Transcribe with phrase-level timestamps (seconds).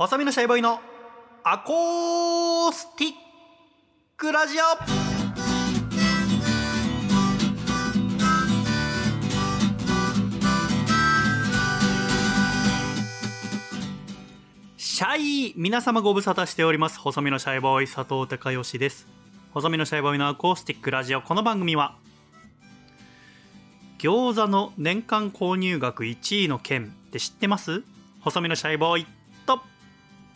[0.00, 0.78] 細身のシャイボーイの
[1.42, 3.12] アコースティッ
[4.16, 4.60] クラジオ。
[14.76, 17.00] シャイ皆様ご無沙汰しております。
[17.00, 19.08] 細身のシャイボーイ佐藤孝義です。
[19.52, 21.22] 細身のシャイボーイのアコースティックラジオ。
[21.22, 21.96] この番組は
[23.98, 27.82] 餃子の年間購入額1位の県って知ってます？
[28.20, 29.17] 細身のシャイボーイ。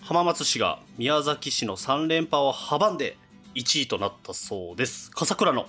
[0.03, 3.17] 浜松市が宮崎市の3連覇を阻んで
[3.55, 5.13] 1位となったそうです。
[5.13, 5.67] 笠倉の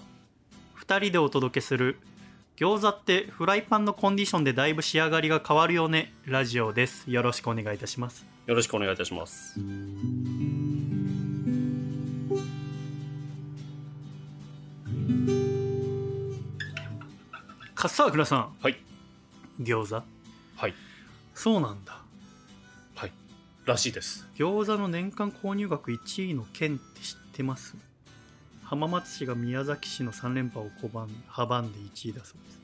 [0.83, 1.99] 2人でお届けする
[2.57, 6.11] 餃子ってフライパンのコンディションでだいぶ仕上がりが変わるよね。
[6.25, 7.09] ラジオです。
[7.11, 8.25] よろしくお願いいたします。
[8.47, 9.59] よろしくお願いいたします
[17.75, 18.49] 笠倉さん。
[18.61, 18.77] はい。
[19.61, 20.03] 餃子。
[20.55, 20.73] はい。
[21.35, 21.93] そうなんだ。
[21.93, 22.02] はい
[23.65, 24.27] らしいです。
[24.35, 27.75] 餃子の年間購入額1位の県って知ってます？
[28.63, 32.63] 浜松市が宮崎市の3連覇を拒ん阻んで1位だそうです。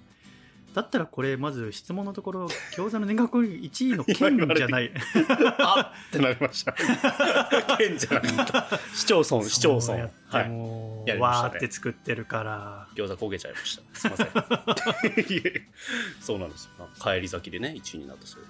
[0.74, 4.92] だったらこれまず質問のところ餃子の年間購入1位の県じゃない。
[5.60, 6.74] あってなりました。
[7.78, 8.80] 県じゃなかった。
[8.94, 10.10] 市町村市町村。
[10.28, 12.88] はいもう、ねわーって作ってるから。
[12.96, 14.00] 餃子焦げちゃいました。
[14.00, 14.28] すいません。
[16.22, 16.90] そうなんですよ。
[17.02, 18.48] 帰り先でね1位になったそうで。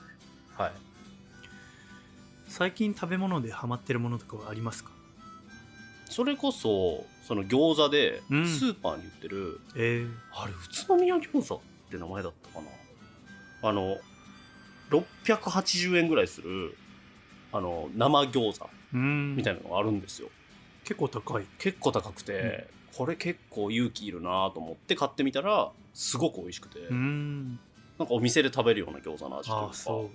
[0.64, 0.72] はい
[2.50, 4.92] 最近食べ物でハマってるものとかはありますか？
[6.10, 8.42] それこそその餃子でスうん。
[8.44, 10.56] ーパーに売ってる、えー、あれ宇
[10.88, 11.60] 都宮餃子っ
[11.92, 13.70] て名前だったかな。
[13.70, 13.98] あの
[14.90, 16.76] 680円ぐらいする
[17.52, 19.36] あの生餃子うん。
[19.36, 20.30] みたいなのがあるんですよ、
[20.84, 21.46] 結構高い。
[21.60, 27.60] 結構高くて、これ結構勇気いるなと思って買ってみたらすごく美味しくて、うん。
[28.00, 29.66] なんかお店で食べるような餃子の味というか。
[29.68, 30.10] ああそ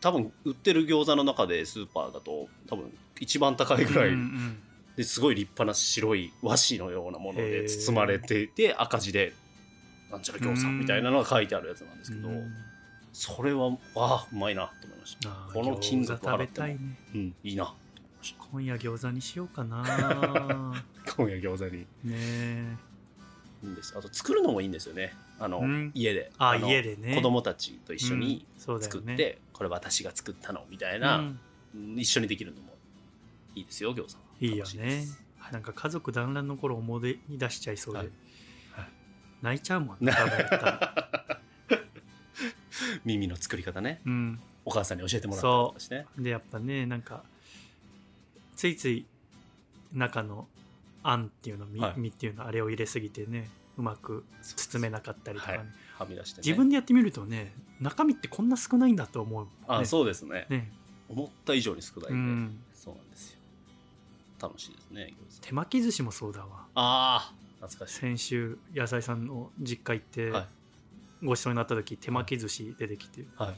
[0.00, 4.58] 多分売ってる餃子の中でスーパーだと多分一番高ういぐらい、うんうん。
[4.96, 9.32] ですごい立派な白い和紙のようなもので包まれていて赤字で
[10.10, 12.52] なんちゃら餃子みたいなのが書いてあるやつなんですけど、うん。
[13.12, 15.30] それはああうまいなと思いました。
[15.52, 16.78] この金額払ってもたいね。
[17.14, 17.74] うんいいな。
[18.52, 19.82] 今夜餃子にしようかな。
[21.06, 21.80] た 今夜餃子に。
[21.80, 22.76] ねえ。
[23.64, 23.94] いいんです。
[23.96, 25.14] あと作るのもいいんですよね。
[25.38, 25.90] あの、うん。
[25.94, 26.30] 家で。
[26.38, 27.14] あの家でね。
[27.14, 31.96] 子供たちと一緒に作って、これ私が作ったのみたいうんな、うん。
[31.96, 32.72] 一緒にできるのも
[33.54, 34.22] いいですよ餃子は。
[34.40, 35.02] いいよね。
[35.02, 35.22] す。
[35.52, 38.08] なんか家族団らんの頃思い出しちゃいそうで、はい。
[38.72, 38.88] はい。
[39.40, 40.12] 泣いちゃうもんね
[43.04, 44.00] 耳の作り方ね。
[44.04, 44.40] うん。
[44.64, 45.94] お母さんに教えてもらったりして。
[45.94, 47.22] ねでやっぱねなんか
[48.56, 49.06] ついつい
[49.92, 50.48] 中の
[51.04, 52.00] あんっていうの、みはい。
[52.00, 53.48] 身っていうのあれを入れすぎてね
[53.78, 55.66] うまく包めなかったりとかね、はい
[56.02, 56.42] はみ出してね。
[56.46, 60.46] 自分でやってみるとね中身ってこんな少ないんだと思う、ね、あそうですね。
[60.48, 60.70] ね。
[61.08, 62.60] 思った以上に少ないんで、うん。
[62.74, 63.38] そうなんですよ。
[64.40, 66.66] 楽しいですね手巻き寿司もそうだわ。
[66.74, 68.00] ああ懐かしい。
[68.00, 70.46] 先週野菜さんの実家行って、はい。
[71.26, 73.24] ごちそうになった時手巻き寿司出てきて。
[73.36, 73.54] はい。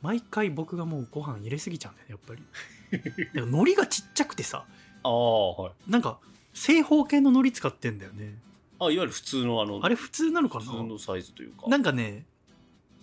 [0.00, 3.32] 毎回僕がもうご飯入れすぎちゃうんだよねやっぱり。
[3.34, 4.64] でも海苔がちっちゃくてさ。
[5.02, 5.90] ああはい。
[5.90, 6.18] なんか
[6.54, 8.36] 正方形の海苔使ってんだよね
[8.80, 10.64] あいわゆる普通のあのあれ普通なのかな？
[10.64, 11.66] 普通のサイズというか。
[11.68, 12.24] なんかね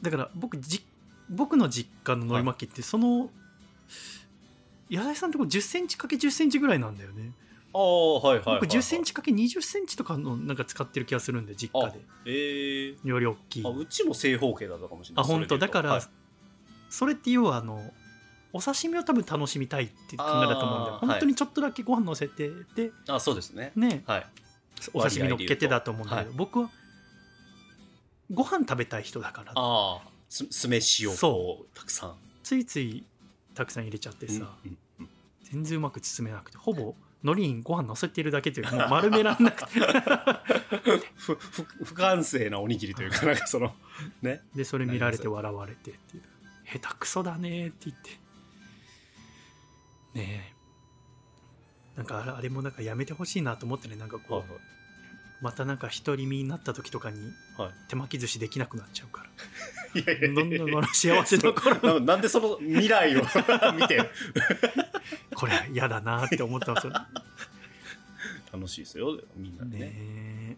[0.01, 0.85] だから僕じ
[1.29, 3.29] 僕の実家の海苔巻きってその、
[4.91, 7.31] 野菜さんのとこ1 0ンチ ×1 0ンチぐらいなんだよね。
[7.73, 11.99] ああはいはいはい、はい、僕1 0ンチ ×2 0ンチとかのなんか使ってる気がするんで実家で。
[12.25, 13.65] ええより大きい。
[13.65, 15.25] あうちも正方形だったかもしれない。
[15.25, 15.57] あ本当？
[15.57, 16.01] だから、はい。
[16.89, 17.81] それって要はあの
[18.53, 20.95] お刺身を多分楽しみたいって考えだと思うんだよ。
[20.95, 23.71] あー本当にちょっとだけご飯乗せてであそうですね。
[23.75, 24.03] ね。
[24.05, 24.27] はい
[24.93, 26.37] お刺身乗っけてだと思うんだけど、はい。
[26.37, 26.69] 僕は
[28.31, 29.51] ご飯食べたい人だから。
[29.55, 32.15] ああす酢飯をそこうたくさん。
[32.43, 33.03] ついつい
[33.53, 35.09] たくさん入れちゃってさ、うんうんうん。
[35.43, 39.79] 全然うまく包めなくてほぼ海苔にご飯乗せてるだけというかもう丸めらんなくて。
[41.15, 43.73] ふふ不完成なおにぎりというかなんかその
[44.21, 44.41] ね。
[44.55, 46.23] でそれ見られて笑われてっていう。
[46.65, 48.09] 下手くそだねって言って。
[50.15, 50.54] ねえ
[51.95, 53.95] なんかあれもなんかやめてほしいなと思ってね。
[53.95, 54.59] なんかこう、はい
[55.41, 57.19] またなんか独り身になった時とかに
[57.57, 57.71] はい。
[57.89, 59.23] 手巻き寿司できなくなっちゃうか
[59.93, 60.01] ら。
[60.01, 63.21] いやいやいやどんどん幸せの頃ななんでその未来を
[63.77, 64.09] 見て
[65.35, 66.87] これ嫌だなって思ってます
[68.51, 69.85] 楽しいですよみんなでね。
[69.85, 70.57] ねえ。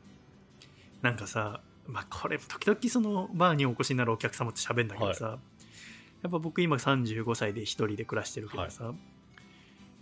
[1.01, 5.39] なんかさまあこれ時々そのバーにお越しになるお客様と喋るんだけどさ、
[6.21, 8.93] やっぱ僕今35歳で一人で暮らしてるけどさ、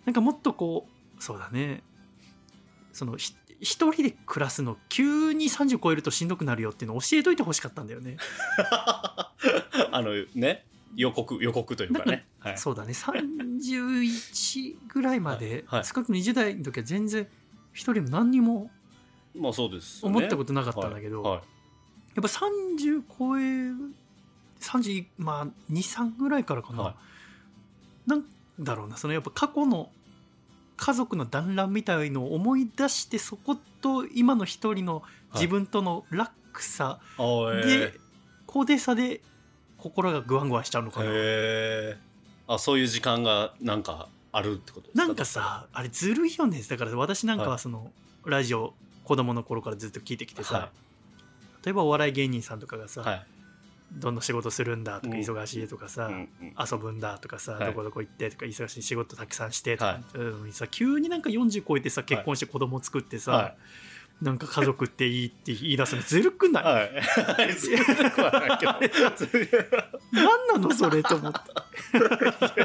[0.06, 1.84] なんかもっとこうそうだね。
[2.94, 8.18] そのひ一人で暮らすの急に30超えるとしんどくなるよっていうのを教えといてほしかったんだよね。
[9.92, 10.66] あのね
[10.96, 12.26] 予告予告というかね。
[12.40, 12.58] はい。
[12.58, 12.94] そうだね。
[12.94, 15.80] 31ぐらいまで、はい。
[15.80, 15.86] はい。
[15.86, 17.28] 少なくとも20代の時は全然
[17.74, 18.70] 一人も何にも
[19.36, 21.36] まあそうです思ったことなかったんだけど、はい。
[21.38, 21.44] はい。
[22.16, 23.42] やっぱ30超え
[24.62, 26.96] 30まあ23ぐらいからかな、は
[28.06, 28.26] なん
[28.60, 28.98] だろうな。
[28.98, 29.92] そのやっぱ過去の
[30.78, 38.00] 家族の団らんみたいのを思い出してそこと今の一人の自分との落差あーで、え
[38.48, 39.22] 高低差で
[39.78, 42.54] 心がグワングワンしちゃうのーかな、へー。
[42.54, 45.08] あそういう時間がなんかあるってことですか？
[45.08, 46.62] なんかさあれずるいよね。
[46.62, 47.60] だから私なんかははい。
[47.60, 47.92] その、
[48.26, 48.74] ラジオ
[49.04, 50.70] 子供の頃からずっと聞いてきてさ、は
[51.64, 53.26] 例えばお笑い芸人さんとかがさ、はい
[53.96, 55.22] どんな仕事するんだとかうん。
[55.22, 57.66] 忙しいとかさ、遊ぶんだとかさ、はい。
[57.68, 60.18] どこどこ行ってとか忙しい仕事たくさんしてとか、はい。
[60.18, 63.56] うんさ急になんか40超えてさ結婚して子供作ってさ、は
[64.22, 66.84] なんか家族っていいって言い出すのずるくない、は
[67.44, 67.52] い。
[67.54, 68.74] ずるくはないけど。
[70.14, 71.34] 何なのそれと思っ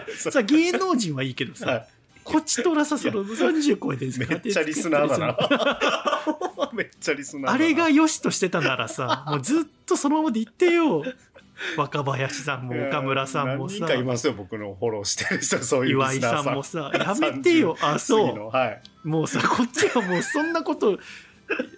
[0.07, 0.13] て。
[0.31, 1.89] さ芸能人はいいけどさ、はい
[2.25, 6.71] こっちとらさその30超えてめっちゃリスナーだな。
[6.73, 11.03] めっちゃリスナーあれが良しとしてたならさもうずっとそのままで言ってよ。
[11.77, 13.75] 若林さんも岡村さんもさ。
[13.81, 17.77] 何人かいますよ僕のフォローしてる人そういう岩井さんもさやめてよ。
[17.81, 18.49] あ30そう。
[18.49, 18.83] はい。
[19.05, 20.99] もうさこっちはもうそんなこと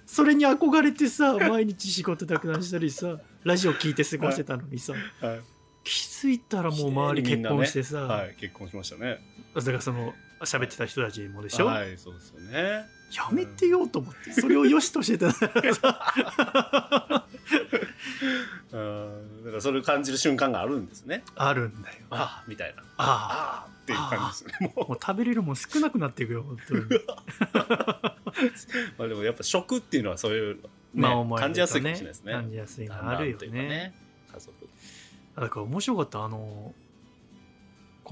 [0.07, 5.41] それに憧れてさ毎日仕事たくなしたりさラジオ聞いて過ごしてたのにさはい。
[5.85, 9.19] 気づいたらもう周り結婚してさ、はい結婚しましたね。
[9.55, 10.15] だからその
[10.47, 12.85] 喋ってた人たちもでしょ、はいそうですよね。
[13.15, 15.27] やめてよと思ってそれを良しとしてた。
[18.73, 21.23] うんだからそれを感じる瞬間があるんですね。
[21.35, 21.97] あるんだよ。
[22.11, 22.83] ああみたいな。
[22.97, 24.73] あああっていう感じですね。
[24.75, 26.81] もあもう食べれるもん少なくなっていくよ本当に。
[26.81, 26.89] う
[28.99, 30.63] まあでもやっぱ食っていうのはそういう、ね
[30.95, 32.33] まあ思い感じやすいかもしれないですね。
[32.33, 33.95] 感じやすいのあるよだんだんというかね
[34.33, 34.69] 家族。
[35.37, 36.25] だから面白かった。
[36.25, 36.75] あの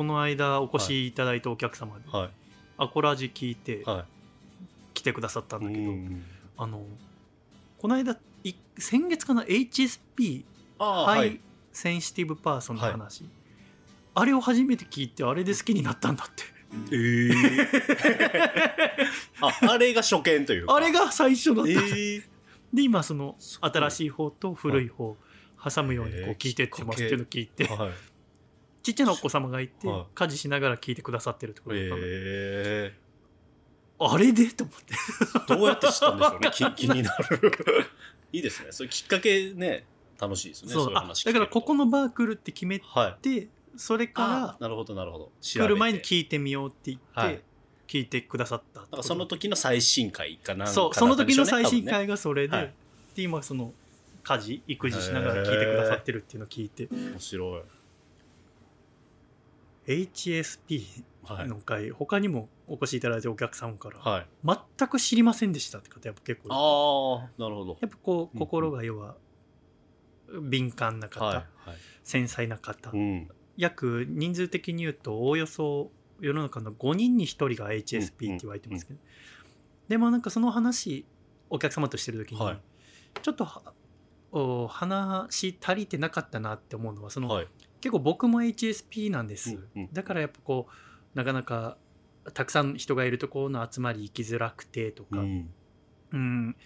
[0.00, 2.31] この間お越しいただいたお客様で、はい。
[2.79, 4.06] アコラジ聞いては
[4.94, 6.25] 来てくださったいんだけど、うん
[6.56, 6.81] あの
[7.79, 10.44] この間い先月かな HSP
[10.79, 11.41] ハイはい。
[11.70, 13.26] センシティブパーソンの話、
[14.14, 16.44] あれを初めて聞いてあれで好きになったんだって。
[16.97, 17.69] ええ
[19.43, 20.76] ああれが初見というか。
[20.76, 22.23] あれが最初だった、ええ
[22.73, 25.14] で今その新しい方と古い方
[25.62, 28.10] 挟むようにこう聞いてってますっていうのを聞いて、はい
[28.82, 30.06] ちっちゃなお子様がいて、はい。
[30.15, 32.94] 家事しながら聞いてくださってるってことだったの、え
[33.99, 34.47] あれで？
[34.49, 34.94] と思って。
[35.53, 36.50] えどうやって知ったんでしょうね。
[36.55, 37.53] 気気になる。
[38.32, 38.73] いいですね。
[38.73, 39.85] そういうきっかけね
[40.19, 40.73] 楽しいですね。
[40.73, 43.23] そうあそういう話だからここののバー来るって決めはい。
[43.23, 45.25] てそれあかなるほどなるほど。
[45.26, 47.43] ら来る前にい聞いてみようって言って、はい。
[47.87, 52.75] 聞いてくださったなんかその時の最新回かなんかそうその時の最新回がそれで,、はい。
[53.17, 53.75] で今その
[54.23, 56.87] 家事育児しながら聞いてくださってるっていうのを聞いて。
[56.87, 57.62] でしょうね多分ね面白い
[59.91, 61.49] HSP はい。
[61.49, 64.27] の回、他にもお越しいただいたお客さんから、はい。
[64.79, 67.79] 全く知りませんでしたって方やっぱ結構いてああなるほど。
[67.81, 69.17] やっぱこううん心が要は
[70.43, 71.47] 敏感な方、はいはい。
[72.03, 73.29] 繊細な方、うん。
[73.57, 75.91] 約人数的に言うとおおよそ
[76.21, 78.99] 世の中の5人に1人が HSP って言われてますけど、
[79.89, 81.05] でもなんかその話
[81.51, 82.61] お客様としてる時に、はい。
[83.23, 83.63] ちょっとは
[84.33, 87.49] お話足りてなかったなって思うのはその、はい
[87.81, 89.89] 結構僕も HSP なんです、うんうん。
[89.93, 91.77] だからやっぱこうなかなか
[92.35, 95.51] たくさん人がいるところの集まり行きづらくてとか、うん。
[96.13, 96.57] うん。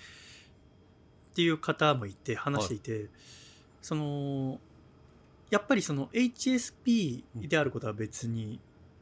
[1.32, 3.08] っていう方もいて話していて、
[3.82, 4.58] その
[5.50, 8.60] やっぱりその HSP であることは別に、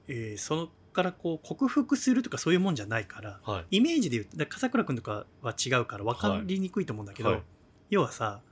[0.09, 3.79] えーそのからこう克服するとかそういうもんじゃないからはい。
[3.79, 7.43] イメージで言うと笠倉君とかは違うから分かりにくいと思うんだけど、はい。
[7.89, 8.43] 要はさ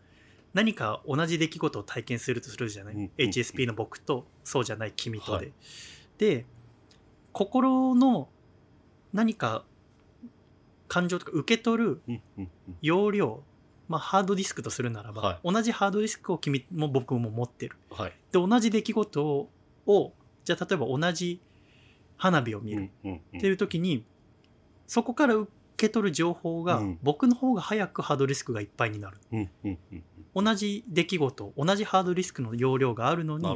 [0.53, 3.01] 何か同じ出来事を体験するとするじゃない、うん。
[3.03, 3.11] うん。
[3.17, 5.37] HSP の僕とそうじゃない君とで。
[5.37, 5.53] はい。
[6.19, 6.47] で
[7.33, 8.29] 心の
[9.13, 9.65] 何か
[10.89, 12.03] 感情とか受け取る
[12.83, 13.43] 容量、
[13.89, 17.77] まあ、ハードディスクとするならば、は同じハードディスクを君も僕も持ってる。
[17.91, 18.11] はい。
[18.33, 19.49] で同じ出来事を
[19.87, 20.13] を
[20.45, 21.41] じゃあ例えば同じ
[22.17, 24.05] 花火を見るっていう時に、
[24.87, 26.99] そこから受け取る情報が、うん。
[27.03, 29.19] 僕の方が早くハードディスクがいっぱいになる。
[30.35, 33.47] 同じ出来事同じハードディスクの容量があるのに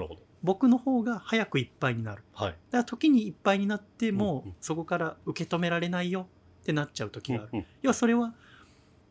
[0.43, 2.23] 僕の方が早くいっぱいになる。
[2.35, 2.51] はい。
[2.51, 6.27] だから時にいっぱいになっても、そこから受け止められないよ。
[6.63, 7.67] ってなっちゃう時がある、うんうん。
[7.83, 8.35] 要はそれは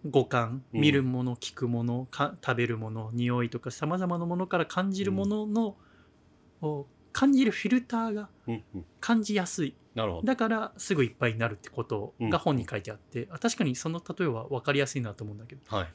[0.10, 0.82] 五感うん。
[0.82, 5.76] 見るもの、聞くものか食べるもの匂いとかさまざまなものから感じるものの、
[6.62, 8.30] を感じるフィルターが
[9.00, 9.76] 感じやすい。
[9.96, 10.26] なるほど。
[10.26, 15.62] だからすぐいっぱいになるってことが本に書いてあって、あ確かにその例えは分かりやすいなと思うんだけど。
[15.76, 15.94] はい。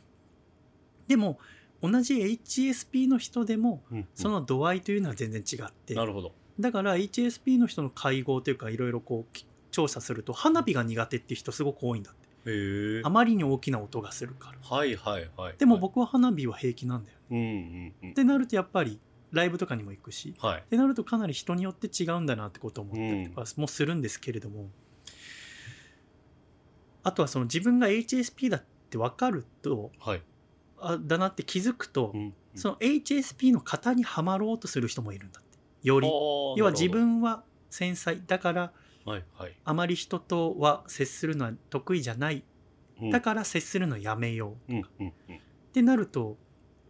[1.08, 1.38] でも
[1.82, 3.82] 同じ HSP の人でも
[4.14, 6.32] その度合いというのは全然違って、なるほど。
[6.60, 12.28] だから HSP の人の会合というかいろいろこうき調査すると花火が苦手っていう人すごく多いんだって。
[13.04, 14.76] あまりに大きな音がするから。
[14.76, 15.54] はいはいはい。
[15.58, 17.30] でも僕は花火は平気なんだよね。
[17.30, 18.10] うんうんうん。
[18.12, 18.98] ってなるとやっぱり
[19.32, 20.35] ライブとかにも行くし。
[20.38, 20.61] はい。
[20.61, 24.70] ってなるとかなり人によって違うんだなってことを思ったりとかもするんですけれども、
[27.02, 30.23] あとはその自分が HSP だって分かるとはい。
[30.80, 35.58] あだなって気づくと、うんその HSP の型にはまろうとする人もいるんだって。
[35.82, 36.08] より。
[36.08, 38.73] 要は自分は繊細だから
[39.04, 39.54] はいはい。
[39.64, 42.42] あまり人とは接するのは得意じゃない。
[43.00, 43.11] うん。
[43.11, 45.37] だから接するのやめよううんうんうん。
[45.37, 45.40] っ
[45.73, 46.37] てなると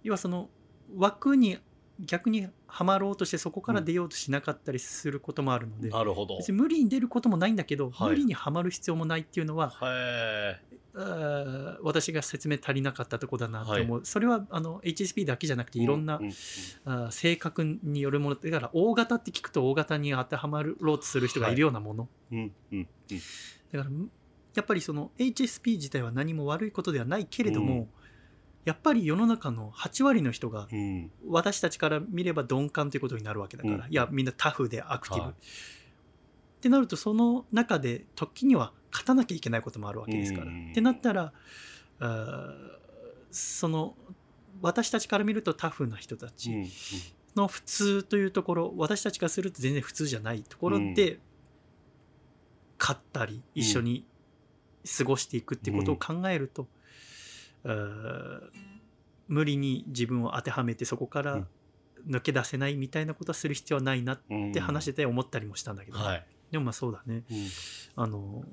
[0.02, 0.48] 要はその
[0.96, 1.58] 枠に
[2.00, 6.36] 逆にはまろうとしてそこから出ようとしなかったりすることもあるので、なるほど。
[6.38, 8.10] 別に無理に出ることもないんだけど、はい。
[8.10, 10.60] 無理にはまる必要もないっていうのは、へ
[10.94, 16.28] あー私が説明足りなかったとこだなと思う、それはあの HSP だけじゃなくてえいろんな、うう
[16.84, 21.56] あー性格によるものだから大型って聞くと大型に当てはまろうとする人がい。
[21.56, 22.86] るようなもの、うんうんうん。
[23.72, 23.90] だから
[24.54, 27.88] やっぱりその HSP 自体は何も悪いことではないけれども、うん
[28.68, 31.10] やっぱり世の中の8割の人がうん。
[31.26, 33.90] 私たちから見れば鈍感ということになるわけだから、うん。
[33.90, 35.32] いやみんなタフでアクティブ、はい。
[35.32, 35.34] っ
[36.60, 41.32] てなるとその中で時には勝たなきゃいけないこともあるわけですから、うんってなったら
[43.30, 43.94] その
[44.60, 46.68] 私たちから見るとタフな人たちうん
[47.36, 51.20] の普通というところ私たちからすると全然普通じゃないところで
[52.78, 54.04] 勝ったり一緒に
[54.98, 56.66] 過ごしていくっていうことを考えると、
[57.64, 61.46] 無理に自分を当てはめてそこからうん。
[62.06, 64.52] 抜け出せないみたいなことはする必要はないなっうん。
[64.52, 66.26] て話してて思ったりもしたんだけど、はい。
[66.50, 67.24] でもまあそうだね。
[67.30, 67.46] うん。
[67.96, 68.44] あの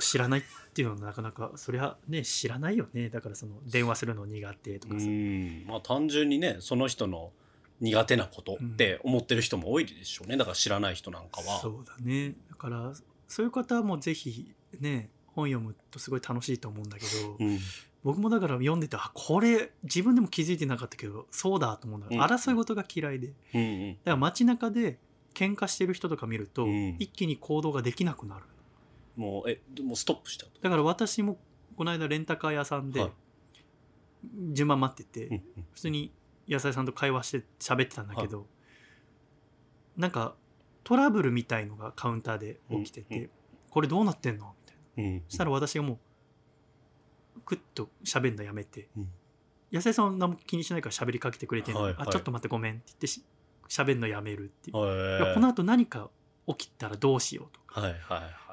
[0.00, 3.10] 知らないっていうのはなかなかそりゃね知らないよね。
[3.10, 5.64] だからその電話するの苦手とうかさ、ん。
[5.66, 7.30] まあ単純にねその人の
[7.80, 10.36] 苦手なことって思ってる人も多いでしょうね。
[10.36, 11.60] だから知らない人なんかは。
[11.60, 12.34] そうだね。
[12.48, 12.92] だから
[13.28, 17.58] そういう方もぜひね本読むとすごい楽しいと思うんだけど、うん。
[18.04, 22.20] 僕もだから読んでてあこれ自分でも気づいてなかったけどそうだと思うんだ、うん。
[22.20, 23.28] 争い事が嫌いで。
[23.28, 23.94] だうんうん。
[23.94, 24.98] から街中で
[25.34, 26.96] 喧嘩してる人とか見ると、うん。
[26.98, 28.44] 一気に行動ができなくなる
[29.16, 30.60] もうえもうストップしちゃうと。
[30.60, 31.38] だから私も
[31.76, 33.12] この間レンタカー屋さんではい。
[34.52, 35.42] 順番待ってて、うんうん。
[35.72, 36.12] 普通に
[36.48, 38.46] 野菜さんと会話して喋ってたんだけど、
[39.96, 40.34] なんか
[40.82, 43.30] トラブルみたいのがカウンターで起きてて、うんうん。
[43.70, 44.54] これどうなってんの
[44.98, 45.22] うん。
[45.28, 45.94] そしたら私がも
[47.36, 49.08] うクッと喋るのやめて、うん。
[49.72, 51.80] 野菜さんは何も気にしないから喋りかけてくれてんの。
[51.80, 52.08] にはいはい。
[52.08, 53.24] あちょっと待ってごめんって言ってし
[53.68, 56.10] 喋るのやめるっていう、はいこの後何か
[56.46, 57.80] 起きたらどうしようとか。
[57.80, 58.48] はいはいは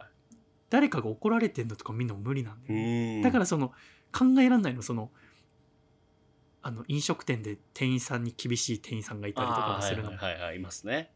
[0.70, 3.22] 誰かが怒られてんのとか見るのも無理なんだよね、いうん。
[3.22, 3.70] だからその
[4.12, 5.12] 考えられないのその
[6.62, 10.12] あの飲食店で店員さんに厳しい店員さんがいたりとかするの。
[10.12, 11.12] も、はいはいはいはいいますね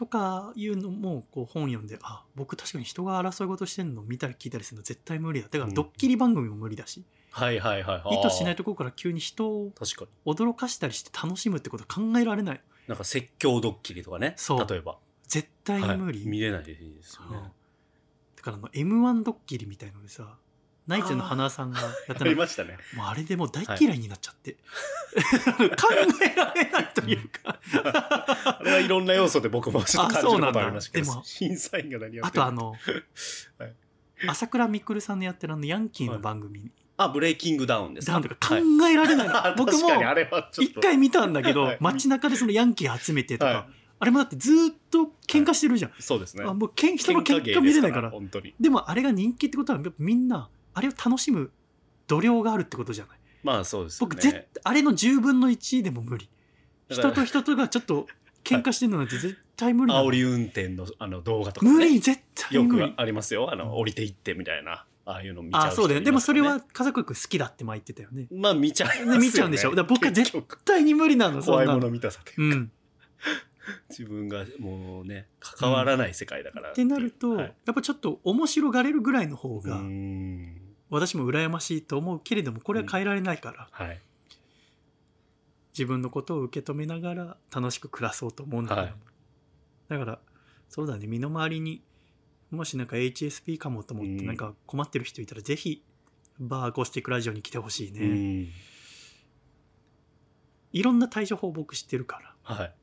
[0.00, 5.74] とかいうのもこう本読んであ僕確かに人が争い事してんの見たり聞いたりするの絶対無理だだからうん。
[5.74, 8.18] ドッキリ番組も無理だし、はいはいはいはい。
[8.18, 10.32] 意図しないところから急に人を確かに。
[10.34, 12.62] 驚かしたりして楽しむってことは考えられない。
[12.88, 14.66] なんか説教ドッキリとかねそう。
[14.66, 14.96] 例えば。
[15.28, 15.98] 絶対にはい。
[15.98, 17.36] 無理、見れないですようん。
[17.36, 17.52] ね
[18.36, 20.38] だからあの m 1ドッキリみたいのでさ
[20.90, 22.76] ナイツの花さんがやっあたのりましたね。
[22.96, 24.58] もうあれでもう大嫌いになっちゃって、考
[26.20, 27.60] えられないというか。
[28.58, 32.70] あれはいろんな要素で僕もちょっと感じることありましたけどあ 審査員が何やってるあとあの、
[33.58, 33.72] はい。
[34.26, 40.62] 朝倉未来さんのやってるあのヤンキーの番組、あブレイキングダウンですダウンとか考はいえられないはちょっと。
[40.62, 41.76] 一回見たんだけど、はい。
[41.78, 43.66] 街中でそのヤンキー集めてとか、は
[44.00, 46.44] あれもだってずーっと喧嘩してるじゃん、そうですね。
[46.46, 48.08] あもうけん人の喧芸嘩見れないから。
[48.08, 48.54] です本当に。
[48.58, 51.50] でもあれが人気ってことはやっぱみんなあれを楽しむ
[52.06, 53.18] 度量があるってことじゃない？
[53.42, 54.14] まあそうですよね。
[54.14, 56.28] 僕絶対あれの10分の1でも無理。
[56.88, 58.06] 人と人とがちょっと
[58.42, 62.92] 喧嘩してるのなんて絶対無理煽り運転のあの動画とか、ね、無理絶対よ無理。
[62.92, 63.50] くありますよ。
[63.52, 64.84] あの降りていってみたいな。
[65.06, 66.02] ああいうの見ちゃうあそうだよ。
[66.02, 68.26] でもそれは家族好きだって前言ってたよね。
[68.30, 69.74] まあ見ちゃいますよ、ね、見ちゃうんでしょ。
[69.74, 70.32] だ僕は絶
[70.64, 72.70] 対に無理なのそ怖いものの見たさでうん
[73.88, 77.54] 自分がもうね関わらない世界だから、ってなると、はい。
[77.66, 80.60] やっぱちょっと面白がれるぐらいの方うーがん。
[80.90, 84.00] 私も羨ましいと思うけれどもこれは変えられないから、はい。
[85.72, 88.94] 自分のことを受け止めながら楽しく暮らそうと思うんだけど、はい。
[89.88, 90.20] だから
[90.68, 91.82] そうだね身の回りに
[92.50, 94.26] もしなんか HSP かもと思ってうん。
[94.26, 95.82] なんか困ってる人いたらぜひ
[96.38, 98.48] バーゴスティックラジオに来てほしいね、うん。
[100.72, 102.34] いろんな対処法僕知ってるから。
[102.42, 102.74] はい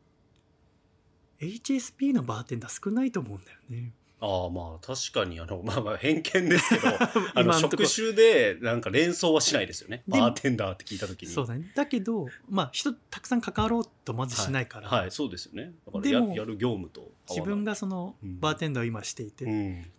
[1.40, 3.94] HSP のバーテンダー少ないと思うんだよね。
[4.20, 6.88] ああまあ確かにあの まあまあ偏見ですけど
[7.36, 10.04] あの職種でなんか連想はしないですよね。
[10.08, 11.32] でバーテンダーって聞いた時に。
[11.32, 11.72] そうだね。
[11.76, 15.74] だけどまあ人たくさん関わろうとまずしないから、はいそうですよね。
[15.86, 18.40] だからややる業務と自分がそのうん。
[18.40, 19.92] バーテンダーを今していて、うん。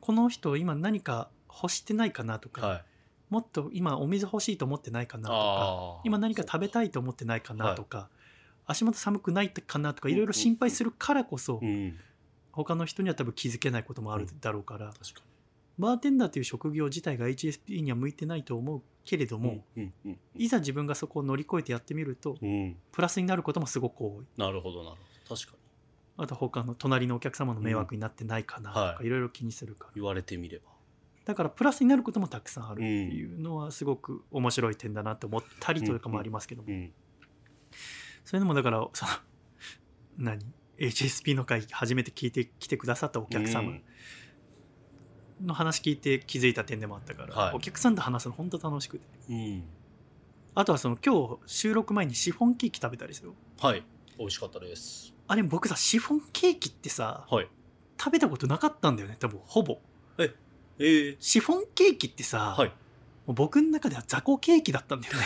[0.00, 2.84] この人今何か欲してないかなとか、はい。
[3.30, 6.44] もっと今お水欲しいと思ってないかなとか今何か。
[6.44, 8.08] 食べたいと思ってないかなとか、
[8.66, 11.96] 足元寒くないかなとかうんいろいろ心配するからこそ、うん。
[12.52, 15.22] 他の人には多分気づけないこともあるだろうから、確か
[15.76, 19.64] バーテンダーという職業自体が HSP には向いてないと思うけれどにも、
[20.36, 22.36] いざ自分がそこを乗り越えてやってみると
[22.92, 24.40] プラスになることもすごく多い。
[24.40, 25.36] なるほどなるほど。
[25.36, 25.64] 確かに。
[26.16, 30.70] あと他の隣のお客様の迷惑になってないかなとはいかいろいろ気にするから、言われてみれば。
[31.24, 36.92] だからプラスになることもたくさんあるっていうのはすごく面白い点だなって思ったりというかもありますけども、うん
[38.24, 39.12] そういうのもだからその
[40.18, 40.40] 何
[40.78, 43.78] ？HSP の会初めて聞いてきてくださったお客様
[45.42, 47.54] の話聞いて気づいた点でもあったから、はい。
[47.54, 49.06] お客さんと話すの本当楽しくて。
[49.30, 49.64] うん。
[50.54, 53.84] あとはその今日収録前にシフォンケーキ食べたりするはい。
[54.18, 55.14] 美味しかったです。
[55.26, 57.48] あれ僕さシフォンケーキってさはい。
[57.98, 59.78] 食べたことなかったんだよね多分ほぼ。
[60.18, 60.34] え
[60.78, 62.72] えシフォンケーキってさ、はい
[63.26, 65.20] 僕の中では雑魚ケーキだったんだよね。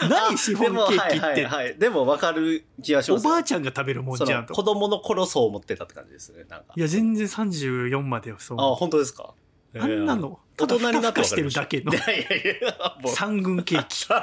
[0.08, 1.78] 何シフォンケーキって、でもはいはいはい。
[1.78, 3.30] でも分かる気がしますよ。
[3.30, 4.52] おばあちゃんが食べるもんそじゃんと。
[4.52, 6.72] の子供の頃そう思ってたって感じですねなんか。
[6.76, 8.58] いや全然34まではそう。
[8.60, 9.34] あ本当ですか？
[9.76, 11.96] あんなの大人になってしてるだけのい。
[11.96, 13.12] やいやいやもう。
[13.12, 14.06] 三軍ケーキ。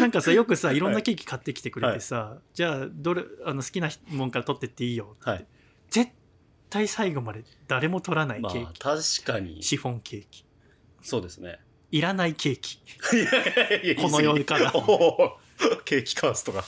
[0.00, 5.46] なんかさよくさいろんなケーキ買ってきてくれてさ、じゃあどれあの好きなもんから取ってっていいよって、はい。
[5.88, 6.12] 絶
[6.70, 8.78] 対最後まで誰も取らないケまあーキ、
[9.22, 9.62] 確かに。
[9.62, 10.44] シフォンケーキ。
[11.02, 11.58] そうですね。
[11.90, 12.78] いらないケーキ。
[14.00, 14.72] この世から。
[15.84, 16.64] ケーキカーストが。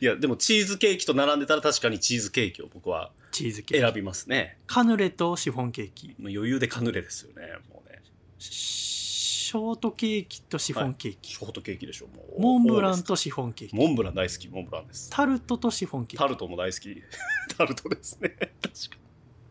[0.00, 3.84] いやでもチーズケーキと並んでたら確かにチーズケーキを僕はチーズケーキ。
[3.84, 4.58] 選びますね。
[4.66, 6.14] カヌレとシフォンケーキ。
[6.20, 7.42] 余裕でカヌレですよね
[7.72, 8.02] もうね。
[8.38, 12.40] ショートケーキとシフォンケーキ、ショートケーキでしょもう。
[12.40, 13.76] モンブランととシフォンケーキ。
[13.76, 15.08] モンブラン大好きモンブランです。
[15.10, 16.16] タルトとシフォンケーキ。
[16.18, 17.02] タルトも大好き。
[17.56, 18.30] タルトですね。
[18.38, 18.50] 確か
[18.96, 19.05] に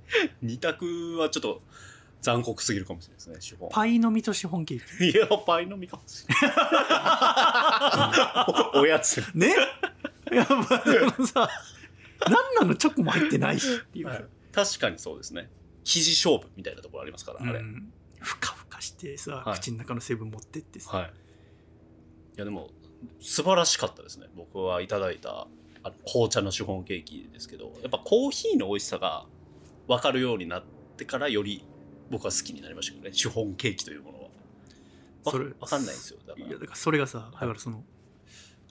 [0.42, 1.62] 二択はちょっと
[2.22, 5.10] 残酷すぎるかもしれないですねパイの実とシフォンケーキ。
[5.12, 6.54] いやパイの実かもしれな
[8.74, 9.24] いおおやつ。
[9.34, 9.56] ね？
[10.32, 11.48] いやまあでもさ
[12.28, 14.06] 何なのチョコも入ってないしっていう。
[14.06, 14.26] さ、はい。
[14.52, 15.50] 確かにそうですね。
[15.84, 17.60] 生地勝負みたいなところありますから、あれ。
[17.60, 17.94] うん。
[18.20, 19.60] ふかふかしてさ、はい。
[19.60, 21.14] 口の中の成分持ってってさ、はい。
[22.38, 22.70] いやでも
[23.20, 24.28] 素晴らしかったですね。
[24.36, 25.48] 僕はいただいた
[25.84, 29.26] あの紅茶のシフォンケーキですけどやっぱコーヒーの美味しさが
[29.88, 30.64] 分かるようになっ
[30.98, 31.64] てからより
[32.10, 33.14] 僕は好きになりましたけどね。
[33.14, 34.24] シフォンケーキというものは。
[35.26, 36.20] わそれ分かんないんですよ。
[36.26, 36.46] だから。
[36.46, 37.84] いやだからそれがさだからその、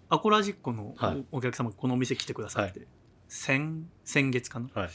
[0.09, 1.25] アコラジックのはい。
[1.33, 2.87] お客様がこのお店来てくださって、
[3.29, 4.69] 先先月かな。
[4.75, 4.91] はい。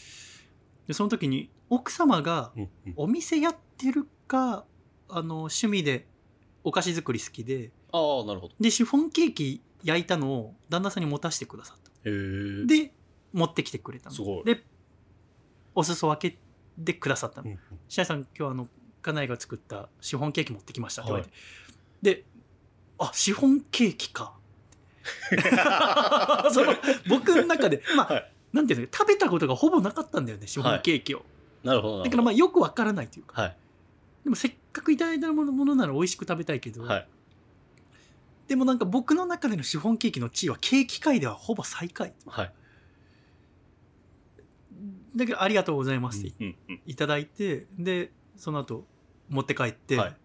[0.87, 2.93] でその時に奥様がうんうん。
[2.95, 4.65] お店やってるか
[5.09, 6.07] あの趣味で
[6.63, 8.55] お菓子作り好きでああなるほど。
[8.59, 11.91] でシフォンケーキ焼いたのを旦那さんに持たせてくださった。
[12.09, 12.65] へえ。
[12.65, 12.93] で
[13.33, 14.15] 持ってきてくれたの。
[14.15, 14.43] すごい。
[14.45, 14.63] で
[15.79, 16.37] お裾分け
[16.77, 17.49] でくださったの。
[17.49, 18.67] うんうん「シャイさん今日あの
[19.01, 21.35] 家内が作ったシフォンケーキ持ってきました」って言われて、は
[22.01, 22.25] で
[22.99, 24.33] 「あシフォンケーキか」
[26.51, 26.75] その
[27.07, 28.31] 僕の中でまあ、はい。
[28.51, 31.23] なんていうの食べたことがほぼなかったんだよねシフォンケーキを、
[31.63, 32.03] なるほどなるほど。
[32.05, 33.41] だからまあよくわからないというか。
[33.43, 33.57] はい。
[34.23, 37.07] でもせっかくいただいたものものなら美味しく食べたいけど、はい。
[38.47, 42.53] でもなんか僕の中でのシフォンケーキの地位はケーキ界ではほぼ最下位はい
[45.15, 48.85] だけどありがとうございますっていただいてでその後
[49.29, 50.15] 持って帰って、はい。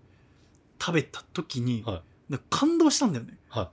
[0.81, 2.39] 食べた時に、はい。
[2.51, 3.71] 感動したんだよね、は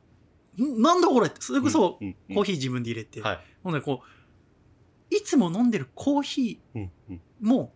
[0.58, 1.42] んなんだこれって。
[1.42, 2.00] それこそ
[2.34, 3.40] コーヒー自分で入れて、はい。
[3.64, 6.90] ほんでこういつも飲んでるコーヒー
[7.42, 7.74] も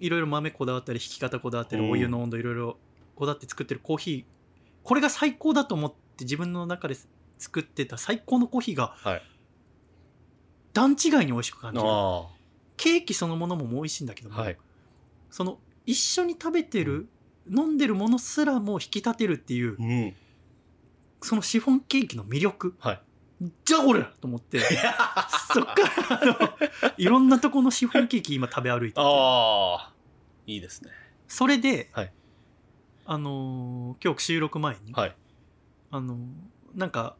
[0.00, 1.90] いろいろ豆こだわったり引き方こだわったり、うん。
[1.90, 2.78] お湯の温度いろいろ
[3.14, 4.24] こだわって作ってるコーヒー
[4.82, 6.96] これが最高だと思って自分の中で
[7.38, 9.22] 作ってた最高のコーヒーがはい
[10.78, 11.86] 段違いに美味しく感じる。
[11.86, 12.26] あ
[12.76, 14.58] ケーキそのものも美味しいんだけども、あはい。
[15.30, 17.08] その一緒に食べてる、
[17.50, 20.14] 飲んでるものすらも引き立てるっていううん。
[21.20, 22.74] そのシフォンケーキの魅力。
[22.78, 23.00] はい。
[23.64, 24.58] じゃあこれだと思って
[25.52, 25.74] そっか
[26.10, 26.58] らあの
[26.96, 29.00] いろんなとこのシフォンケーキ今食べ歩いてて。
[29.00, 29.04] あ
[29.90, 29.92] あ。
[30.46, 30.90] いいですね。
[31.26, 32.12] それで、はい。
[33.06, 35.16] あのー今日収録前に、はい。
[35.90, 36.18] あのー
[36.74, 37.16] なんか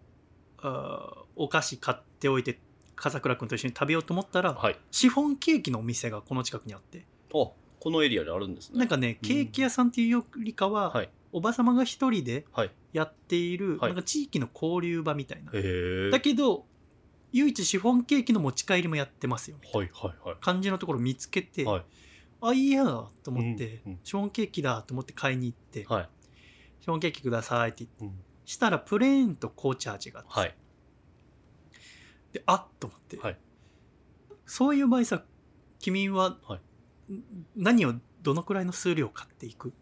[0.59, 2.61] あーお菓子買っておいて
[2.99, 4.77] 笠倉君と一緒に食べようと思ったら、はい。
[4.91, 7.05] シフォンケーキのお店がこの近くにあって。
[7.33, 8.79] おこのエリアであるんですね。
[8.79, 11.11] なんかねケーキ屋さんっていうよりかは、はい。
[11.33, 12.71] おばさまが一人ではい。
[12.93, 13.91] やっている、はい。
[13.91, 15.53] なんか地域の交流場みたいな、
[16.11, 16.65] だけど
[17.33, 19.59] 唯一シフォンケーキの持ち帰りもやってますよ。
[19.73, 20.37] はいはいはい。
[20.41, 21.83] 感じのところ見つけて、はい。
[22.41, 23.99] あいいやと思って、うんうん。
[24.03, 26.09] シフォンケーキだと思って買いに行って、はい。
[26.81, 28.23] シフォンケーキくださいって言ってうん。
[28.45, 30.55] したらプレーンと紅茶味があって、はい
[32.33, 33.37] であっと思って、はい。
[34.47, 35.23] そういう場合さ
[35.79, 36.59] 君は、は
[37.11, 37.13] い。
[37.13, 37.23] ん
[37.57, 39.73] 何をどのくらいの数量買っていく？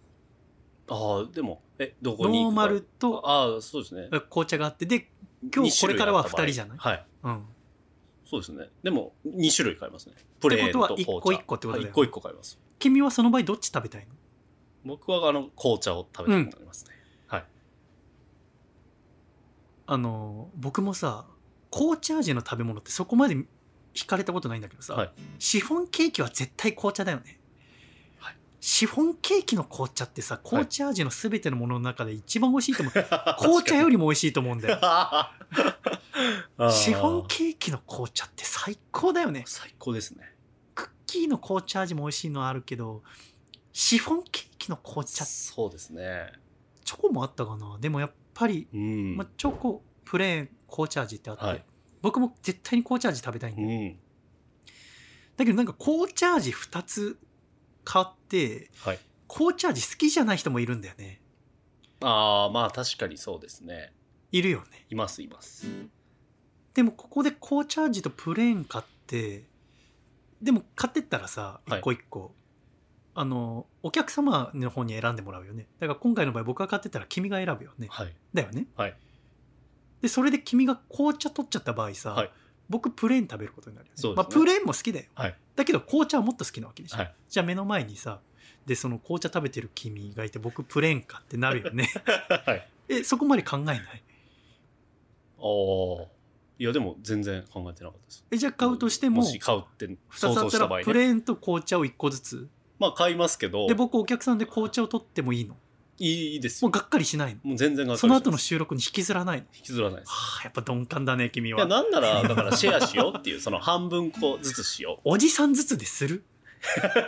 [0.88, 4.09] ああでもえどこにノーマルとああそうですね。
[4.30, 5.11] 紅茶があってで
[5.52, 6.78] 今日これからは2人じゃない？
[6.78, 7.06] はい。
[7.24, 7.44] うん。
[8.28, 8.68] そうですね。
[8.82, 10.14] でも2種類買いますね。
[10.40, 11.82] プレーンと紅茶ってことは一個一個ってことだよね。
[11.85, 12.59] はい一個一個買います。
[12.78, 14.14] 君はその場合どっち食べたいの？
[14.85, 16.92] 僕はあの紅茶を食べたくなりますね、
[17.26, 17.44] はい。
[19.87, 21.26] あの僕もさ
[21.77, 23.37] 紅茶味の食べ物ってそこまで
[23.93, 25.11] 惹かれたことないんだけどさ、はい。
[25.39, 27.39] シフォンケーキは絶対紅茶だよね、
[28.19, 28.37] はい。
[28.61, 33.09] シフォンケーキの紅茶ってさ紅茶味の全てのものの中で一番美味しいと思う、紅
[33.39, 34.81] 紅茶よりも美味しいと思うんだよ。
[36.59, 39.45] り シフォンケーキの紅茶って最高だよね。
[39.47, 40.35] 最高ですね。
[40.75, 43.03] クッキーの紅茶味も美味しいのはあるけど
[43.75, 46.33] シフォンケーキの紅茶そうですね。
[46.87, 47.77] チョコもあったかな？
[47.79, 51.65] でもやっぱり、うん、まあ、チョコプレーン紅茶味ってあって、はい。
[52.03, 53.97] 僕も絶対に紅茶味食べたいんだよ、うん。
[55.39, 57.19] だけどなんか紅茶味2つ
[57.83, 58.99] 買ってはい。
[59.27, 61.23] 紅茶味好きじゃない人もいるんだよね。
[62.03, 63.95] ああまあ確かにそうですね。
[64.31, 64.85] いるよね。
[64.91, 65.67] いますいます。
[66.75, 69.45] でもここで紅茶味とプレーン買って
[70.43, 71.79] でも買ってったらさはい。
[71.79, 72.35] 一個一個、
[73.15, 75.67] あのお客様の方に選んでもらうよね。
[75.81, 77.89] だから今回の場合僕が買ってったら君が選ぶよね。
[77.91, 78.15] はい。
[78.35, 78.67] だよね。
[78.77, 78.97] はい
[80.02, 82.30] でそれで君が紅茶取っちゃった場合さ、はい。
[82.68, 83.96] 僕プレーン食べることになるよね。
[83.96, 84.22] そうですね。
[84.22, 85.06] まあ、プレーンも好きだよ。
[85.14, 85.37] はい。
[85.54, 87.14] だけど紅茶はもっと好きなわけでしょ、はい。
[87.28, 88.20] じゃあ目の前にさ
[88.66, 91.88] でその紅茶食べてる君がいて僕プレーンかってなるよね。
[92.44, 92.68] はい。
[92.88, 93.78] えそこまで考えない？
[93.78, 93.92] あ
[96.02, 96.06] あ。
[96.59, 98.24] いやでも全然考えてなかったです。
[98.30, 100.85] えじゃあ買うとしてももし買うって2想つあった像した場合ね。
[100.85, 102.48] らプレーンと紅茶を1個ずつ？
[102.78, 103.66] まあ買いますけど。
[103.66, 105.56] で僕お客さんで紅茶を取ってもいいの？
[105.98, 106.68] いいですよ。
[106.68, 107.40] もうがっかりしないの。
[107.42, 109.44] もう全然がっかりしその後の収録に引きずらないの。
[109.56, 110.11] 引きずらないです。
[110.11, 111.59] はあやっぱ鈍感だね君は。
[111.59, 116.24] いやなんならだからシェアしようっていうその半分こずつしよおじさんずつでする？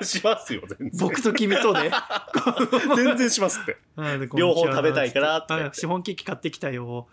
[0.00, 0.90] う しますよ全然。
[1.00, 1.90] 僕と君とで。
[2.96, 3.76] 全然しますって。
[4.34, 5.54] 両方食べたいからって。
[5.54, 7.08] あシフォンケーキ買ってきたよ。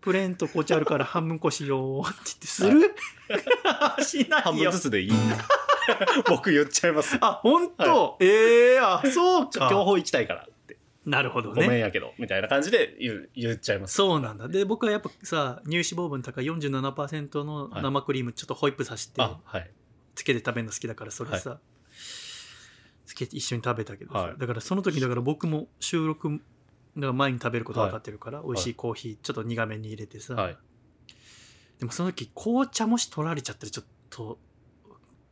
[0.00, 2.94] プレーンと紅茶あるから半分こしようって言ってする、
[4.04, 4.44] しないよ。
[4.46, 5.12] 半分ずつでいい
[6.28, 7.18] 僕言っちゃいます。
[7.20, 9.68] あ本当、ええあそうか。
[9.70, 10.46] 両方行きたいから
[11.04, 13.94] なるほどごめんねやけどみたいな感じで言う言っちゃいます。
[13.94, 14.48] そうなんだ。
[14.48, 19.70] で僕はやっぱさ乳脂肪分高い47%の生クリームちょっとホイップさせてあはい。
[20.14, 21.58] つけて食べるの好きだからそれさ、
[23.06, 24.38] つけて一緒に食べたけどさ、はい。
[24.38, 26.28] だからその時だから僕も収録
[26.96, 28.42] だから前に食べること分かってるから、い。
[28.44, 30.56] 美味しいコーヒーちょっと苦めに入れてさ、はい。
[31.78, 34.38] でもその時紅茶もし取られちゃったらちょっと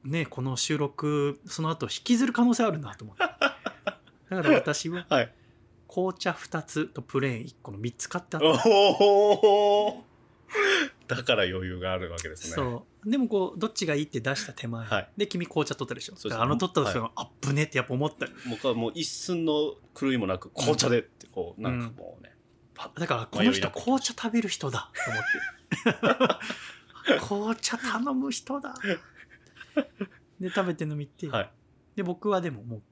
[0.03, 3.23] ねこの収録その後引きずる可能性あるなと思って。
[4.35, 5.35] だから私ははい
[5.91, 8.49] 紅茶2つとプレーン1個の3つ買ってあった。
[8.69, 10.05] おお
[11.09, 12.55] だから余裕があるわけですね。
[12.55, 13.11] そう。
[13.11, 15.09] でもこうどっちがいいって出した手前、はい。
[15.17, 16.15] で君紅茶取ったでしょ。
[16.15, 16.31] そうです。
[16.31, 18.33] だからあの取った時は、あっぶねってやっぱ思ったよ。
[18.49, 22.33] 僕はもう一寸の狂いもなく紅茶でってこうなんかもうね、
[22.75, 23.01] パッ。
[23.01, 26.35] だからこの人迷いなく紅茶食べる人だと思っ
[27.19, 27.19] て。
[27.27, 28.75] 紅茶頼む人だ。
[30.39, 31.51] で食べてるの見て、はい。
[31.97, 32.83] で僕はでももう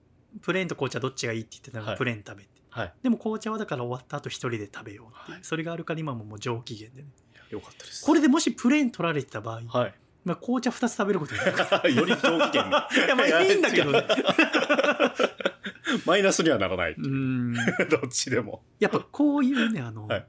[0.43, 1.99] プレーンと紅茶どっちがいいって言ってたから、はい。
[1.99, 2.51] プレーン食べて。
[2.71, 2.95] はい。
[3.03, 5.45] でも紅茶はだから終わった後一人で食べようっていう、はい。
[5.45, 7.09] それがあるから今ももう上機嫌でね。
[7.51, 8.05] よかったです。
[8.05, 9.95] これでもしプレーン取られてた場合、はい。
[10.25, 11.47] まあ、紅茶2つ食べることにな
[11.83, 11.95] る。
[11.95, 12.19] より上
[12.51, 12.65] 機嫌。
[12.65, 12.69] に
[13.07, 14.07] いやまあいいんだけどね。
[16.05, 17.55] マイナスにはならない、うーん。
[17.89, 18.63] どっちでも。
[18.79, 20.27] やっぱこういうねあの、はい。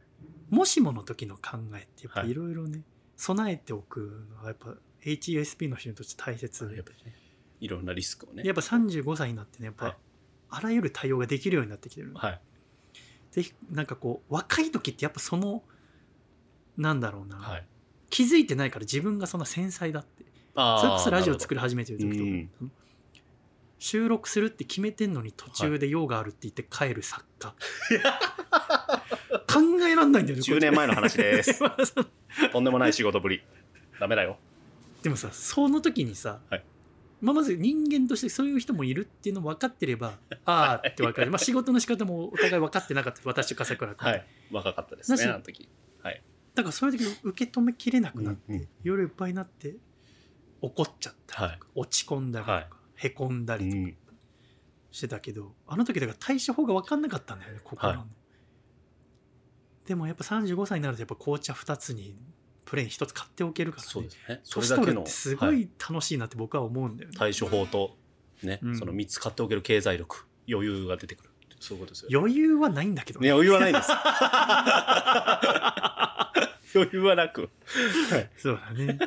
[0.49, 2.31] もしもの時の考えってやっぱはい。
[2.31, 2.83] いろいろね、
[3.17, 6.69] 備えておくのはやっぱ HESP の人として大切。
[6.69, 7.15] でやっぱりね
[7.59, 8.43] いろんなリスクをね。
[8.45, 9.95] やっぱ35歳になってねやっぱ、はい。
[10.51, 12.41] あらゆる対応ができるようになってきてる、はい。
[13.31, 15.63] ぜひなんかこう若い時ってやっぱその
[16.77, 17.65] なんだろうな、はい。
[18.09, 20.25] 気づいてないから自分がそんな繊細だって。
[20.55, 22.25] あそれこそラジオ作るり始めてる時とか、う
[22.65, 22.71] ん
[23.81, 27.55] 収録するって決めてんのに途中で用があるって言って帰る作家、
[29.47, 31.61] 考えらんないんだよね10年前の話です。
[32.51, 33.41] とんでもない仕事ぶり。
[33.97, 34.37] ダメだよ。
[35.01, 36.63] でもさその時にさ、はい
[37.21, 45.69] まあ、まず人間としてそういう人もいるっていうの分かってれば ああって分かる、まあ、仕事の仕方もお互い分かってなかった私と笠倉君、はい若かったですねあの時。
[46.01, 46.23] はい。
[46.55, 49.75] だからそういう時受け止めきれなくなって、夜いっぱいになって
[50.61, 51.59] 怒っちゃったりとか、はい。
[51.75, 52.69] 落ち込んだりとか、はい。
[52.95, 53.97] へこんだりとかうん。
[54.91, 58.09] してたけど、あの時だから対処法が分かんなかったんだよね心の、はい。
[59.87, 62.17] でもやっぱ35歳になるとやっぱ紅茶2つに
[62.69, 63.89] プレーン一つ買っておけるからね。
[63.89, 64.39] そうですね。
[64.43, 65.61] それだけのすごはい。
[65.61, 67.97] い楽しいなって僕は思うんだよね、対処法と
[68.43, 68.77] ね、うん。
[68.77, 71.31] その3つ買っておける経済力余裕が出てくる。
[71.59, 73.27] そういうことですよ余裕はないんだけどね。
[73.27, 73.89] ね余裕はないです。
[76.77, 77.49] 余裕はなく、
[78.11, 78.99] はい、そうだね。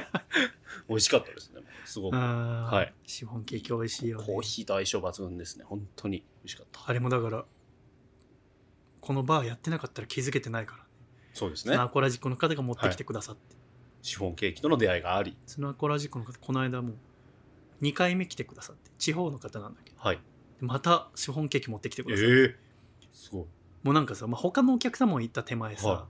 [0.88, 1.60] 美味しかったですね。
[1.84, 2.16] すごく。
[2.16, 2.74] あー。
[2.74, 2.94] はい。
[3.06, 4.24] シフォンケーキ美味しいよね。
[4.24, 5.64] コーヒーと相性抜群ですね。
[5.66, 6.80] 本当に美味しかった。
[6.86, 7.44] あれもだから
[9.02, 10.82] このバーやってなかったら気づけてないから。
[10.82, 10.87] ね
[11.38, 11.74] そうですね。
[11.74, 13.56] スナーコラジックの方が持ってきてくださって、
[14.02, 15.36] シフォンケーキとの出会いがあり。
[15.46, 16.94] スナーコラジックの方この間もう
[17.82, 19.96] 2回目来てくださって地方の方なんだけど。
[20.00, 20.20] はい。
[20.60, 22.54] またシフォンケーキ持ってきてくえださって、ー、
[23.12, 23.44] すごい。
[23.84, 26.06] もうなんかさ、まあ、他のお客様も行った手前さ、は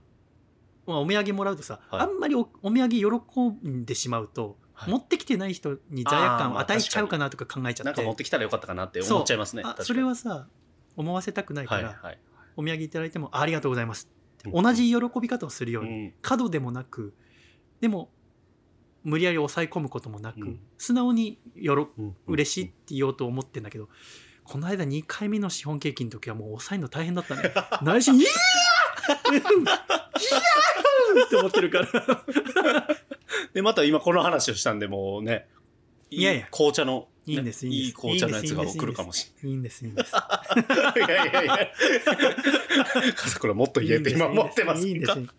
[0.87, 2.01] まあ、お土産もらうとさ、はい。
[2.01, 4.91] あんまりおお土産喜んでしまうと、はい。
[4.91, 9.63] 持ってきてない人に罪悪感を与えちゃうかなとか考えちゃって、なんか持ってきたらよかったかなって思っちゃいますね。
[9.81, 10.47] それはさ
[10.99, 12.19] 思わせたくないから、はいはい、
[12.57, 14.09] お土産いただいてもありがとうございます
[14.45, 16.13] 同じ喜び方をするように、うん。
[16.21, 17.13] 過度でもなく
[17.81, 18.09] でも
[19.03, 20.59] 無理やり抑え込むこともなく、うん。
[20.77, 22.15] 素直によろうん。
[22.27, 23.89] 嬉しいって言おうと思ってんだけど、
[24.43, 27.53] この間2回目のシフォンケーキの時はもう抑えるの大変だったね。
[27.83, 29.31] 内心「いやー！
[29.31, 31.87] いやー!」って思ってるから。
[33.53, 35.47] でまた今この話をしたんでもうね
[36.09, 36.47] いやいや。
[36.51, 37.95] 紅茶の、ね、いいんですいいんです。
[37.95, 39.47] 紅茶のやつがいいんです来るかもしい。
[39.47, 40.13] いんですいいんです。
[40.13, 41.71] れないいやいやいや。
[43.15, 45.35] 笠倉もっと言えて今思ってますいいんですかいいんです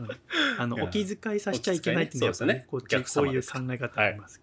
[0.00, 0.60] うん。
[0.60, 3.30] あのお気遣いさせちゃいけないっていうのはやっぱねこっちお気遣いね。
[3.30, 4.40] こういう考え方あります、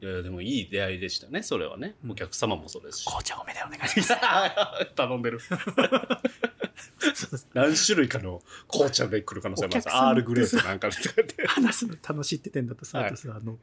[0.00, 0.06] い。
[0.06, 1.94] やでもいい出会いでしたねそれはね。
[2.04, 2.10] うん。
[2.12, 3.04] お客様もそうですし。
[3.06, 4.14] 紅茶多めでお願いします。
[4.94, 5.40] 頼んでる。
[5.40, 9.88] そうそう何種類かの紅茶で来る可能性あります。
[9.90, 11.46] アールグレーとなんかで。
[11.46, 13.58] 話すの楽しいって点だとさ、はいあとさあの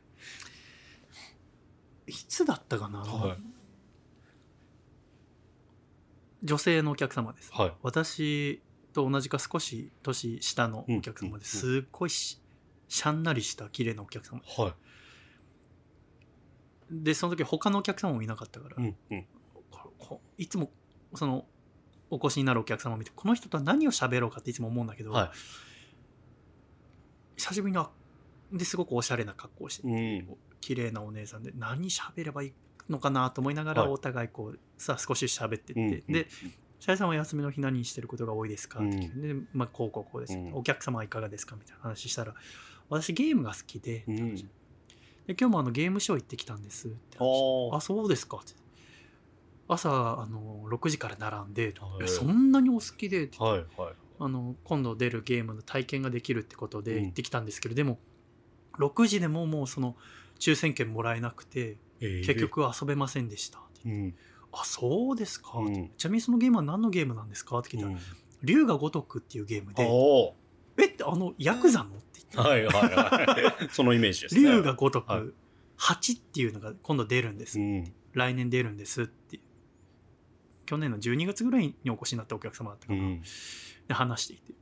[2.11, 3.37] いつだったかな、はい。
[6.43, 7.49] 女性のお客様です。
[7.53, 7.73] はい。
[7.81, 11.39] 私と同じか少し年下のお客様うん。
[11.39, 12.41] ですっごいし
[12.89, 14.41] しゃんなりした綺麗なお客様。
[14.45, 14.75] は
[16.91, 17.03] い。
[17.03, 18.95] でその時他のお客様もいなかったから、うん。
[19.09, 19.25] うん。
[20.37, 20.69] いつも
[21.15, 21.45] その
[22.09, 25.29] お越しになるお客様を見てこの人とは何を喋ろうかっていつも思うんだけど、はい。
[27.37, 27.89] 久しぶりにあ
[28.51, 30.27] ですごくおしゃれな格好をしてうん
[30.61, 32.53] 綺麗なお姉さんで何喋ればいい
[32.89, 33.91] のかなと思いながらはい。
[33.91, 36.27] お互いこうさ少し喋ってって、うんうんで
[36.79, 40.53] 「シャイさんは休みの日何してることが多いですか?」って聞いて、うでまあ、こうこうこうです、うん。
[40.53, 42.35] お客様はいかがですか?」みたいな話したら
[42.89, 44.35] 「私ゲームが好きで,、うん。
[44.35, 44.45] で
[45.29, 47.71] 今日もあのゲームショー行ってきたんです」って話。
[47.73, 48.53] あそうですか」って。
[49.67, 52.03] 朝あの6時から並んで、はい。
[52.03, 53.37] えそんなにお好きで」って。
[53.39, 53.95] 言ってはいはい。
[54.19, 57.03] あの今度出るゲームの体験ができるってことでうん。
[57.05, 57.99] 行ってきたんですけど、でも
[58.77, 59.95] 6時でももうその
[60.41, 62.25] 抽選券もらえなくてえー。
[62.25, 63.59] 結局遊べませんでした。
[63.59, 64.15] ってうん。
[64.51, 65.91] あそうですか、うん。
[65.97, 67.99] ちなみにそのゲームは何のゲームなんですかって聞いたらうん
[68.43, 70.35] 「龍が如く」っていうゲームでお
[70.77, 73.69] 「えってあのヤクザの?」って言ってーはいはいはい。
[73.71, 74.41] そのイメージですね。
[74.41, 75.21] 龍が如はい。
[75.21, 75.35] く
[75.77, 77.93] 8っていうのが今度出るんです、うん。
[78.13, 79.39] 来年出るんですって
[80.65, 83.21] 去年の12月ぐらいにお越しになったお客様だったから、うん。
[83.87, 84.53] で話していて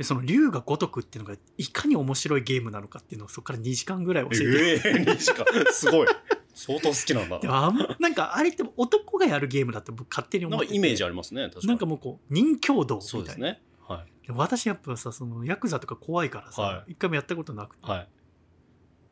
[0.00, 5.44] でその龍が如くっていうのがいかに面白いゲームなのかっていうのをそこから2時間ぐらい教えて、ええ2時間。
[5.72, 6.06] すごい。
[6.54, 7.38] 相当好きなんだ。
[7.38, 10.74] であんなんかあれって男がやるゲームだって僕勝手に思ってて。
[10.74, 11.68] イメージありますね確かに。
[11.68, 13.24] なんかもうこう人共同みたいうな。
[13.24, 13.60] そですね。
[13.86, 14.26] はい。
[14.26, 18.08] で私やっぱさそのヤクザとか怖いからさ、は一回もやったことなくて、はい。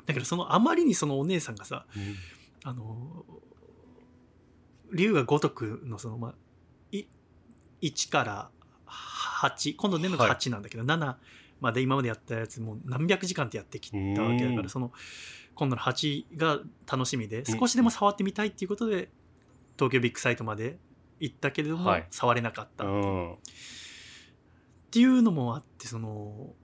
[0.07, 1.85] だけどそのあまりにそのお姉さんがさ
[2.65, 3.27] あの
[4.95, 6.35] 龍が如くのそのまあ
[6.93, 7.05] い
[7.83, 8.51] 1から
[8.89, 10.35] 8今度出るのがはい。
[10.35, 11.15] 8なんだけど、7
[11.61, 14.63] まで今までやったやつもう何百時間ってやってきたわけだかうん。
[14.63, 14.93] らその
[15.55, 17.45] 今度の8が楽しみでん。
[17.45, 19.11] 少しでも触ってみたいっていうことで
[19.77, 20.79] 東京ビッグサイトまで
[21.21, 22.07] 行ったけれども、はい。
[22.11, 22.89] 触れなかった、う。
[22.89, 23.37] っん。
[24.91, 26.55] ていうのもあってその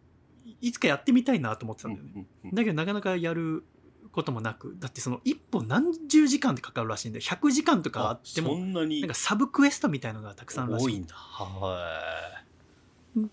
[0.60, 3.64] いつかやってみたいなと思ってたんだよね、だけどなかなかやる
[4.14, 10.86] こともなくだってその1本何十時間ってかかるらしいんで100時間とかあってそもんなんかサブクエストみたいのがたくさんあるらしい。
[10.86, 10.98] 多い。
[10.98, 12.44] んだは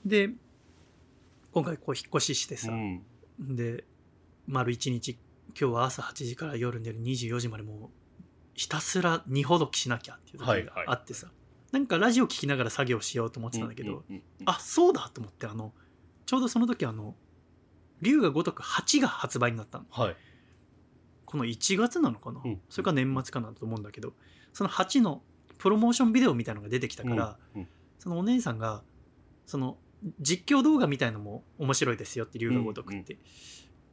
[0.04, 0.32] で
[1.52, 3.04] 今回こう引っ越ししていさ、うん。
[3.40, 3.84] で
[4.48, 5.18] 丸1日
[5.60, 7.90] 今日は朝8時から夜寝る24時までもう
[8.56, 11.28] ひたすら荷ほどきしなきゃっていう時はいがあってさ、
[11.72, 15.74] なんかラジオ聞きながら作業しようと思ってたんだけど、うんうんあそうだと思ってあの
[16.26, 17.16] ちょうどその時あの
[18.02, 19.86] 龍が如く8が発売になったの。
[19.92, 20.16] はい
[21.32, 22.62] この1月なのかな、うん。
[22.70, 24.12] それか年末かなと思うんだけど
[24.52, 25.22] その8の
[25.58, 27.62] プロモーションビデオみたいなのが出てきたから、うん。
[27.62, 27.68] うん。
[28.00, 28.84] そのお姉さんが
[29.46, 29.78] その
[30.20, 33.18] 実況動画みたいのも面白いですよって龍が如くって、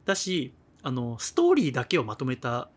[0.03, 2.69] だしあのストーリーだけをまとめた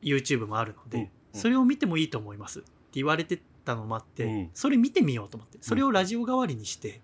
[0.00, 4.50] YouTube もあるので、それを見てもいいと思いますって言われてたのもあって、うん。
[4.54, 7.00] それ見てみようと思ってそれをラジオ代わりにして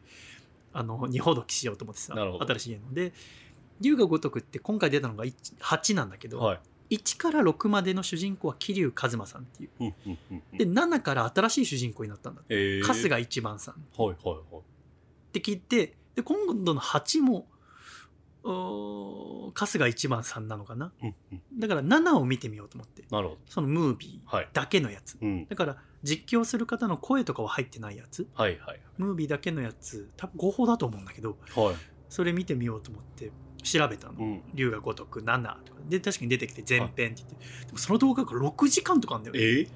[0.73, 3.13] あの二ほどきしようと思ってさ新しいゲームで
[3.81, 9.95] 龍が如くって今回出たのが1 8なんだけど、はい1から6までの主人公は桐生一馬さんっていう。
[10.57, 12.55] で7から新しい主人公になったんだって。
[12.55, 12.83] えー。
[12.83, 13.75] 春日一番さん。
[13.75, 14.63] っはいはいはい。
[15.33, 17.47] て聞いてで今度の8も
[19.55, 20.93] 春日一番さんなのかな。
[21.59, 23.05] だから7を見てみようと思って。
[23.11, 23.41] なるほど。
[23.49, 24.49] そのムービーはい。
[24.53, 25.19] だけのやつ。
[25.21, 25.47] うん。
[25.47, 28.27] だから実況する方の声とかは入ってないやつ。
[28.35, 28.81] はいはい。
[28.97, 31.75] ムービーだけのやつ多分合法だと思うんだけどはい。
[32.09, 33.31] それ見てみようと思って
[33.63, 34.15] 調べたの。
[34.19, 35.79] うん「龍が如く7」とか。
[35.89, 37.25] で確かに出てきて前編って言って。
[37.67, 39.53] でもその動画が6時間とかあるんだよね。
[39.61, 39.63] え？
[39.63, 39.69] ー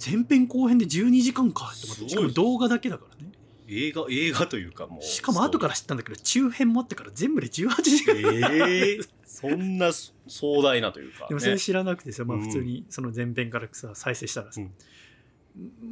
[0.00, 1.98] 前編後編で12時間かっすごい。
[2.04, 3.32] てしかも動画だけだからね。
[3.66, 5.02] 映画映画というかもう。
[5.02, 8.16] しかも後から知ったんだけど中編もあってから全部で18時間。
[8.16, 8.98] ええ？
[9.24, 9.90] そんな
[10.26, 12.42] 壮大なというか、でもそれね、知らなくてさ、まあ、うん。
[12.44, 14.72] 普通にその前編からさ再生したらさ、うん。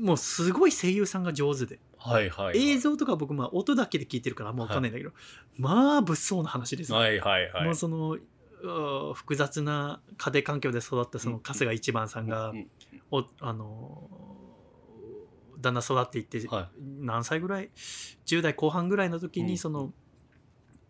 [0.04, 1.78] もうすごい声優さんが上手で、
[2.10, 2.70] はいはいはい。
[2.70, 5.12] 映像とか僕まあ音だけで聞いてるからあんま分かんないんだけど、
[5.56, 7.64] まあ物騒な話ですよ、はいはいはい。
[7.64, 8.16] もうその
[9.14, 12.70] 複雑な家庭環境で育ったその春日一番さんが、うん
[13.10, 14.26] おあのー
[15.60, 16.68] だんだん育っていって、は
[17.00, 17.70] 何歳ぐらい
[18.26, 19.92] ？10代後半ぐらいの時うんにその、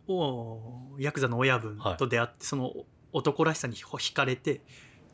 [0.09, 2.72] おヤクザの親分と出会って、その
[3.12, 4.62] 男らしさに惹かれて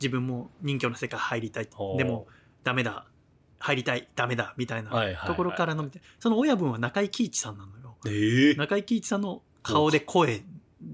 [0.00, 1.68] 自分も人形の世界入りたい。
[1.98, 2.26] でも
[2.64, 3.06] ダメだ
[3.62, 4.90] 入りたいダメだみたいな
[5.24, 7.96] ところからのみたいその親分は中井貴一さんなのよ。
[8.06, 10.42] ええ中井貴一さんの顔で声。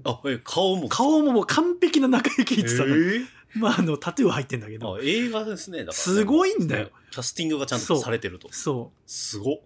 [0.03, 0.87] あえ顔も。
[0.87, 3.21] 顔ももう完璧な中井貴一さんえ
[3.55, 4.99] まああのタトゥー入ってんだけど。
[5.01, 5.97] 映画ですねだからね。
[5.97, 6.85] すごいんだよ。
[6.85, 8.47] ねキャスティングがちゃんとされてると。
[8.51, 9.01] そう。
[9.07, 9.59] すごっ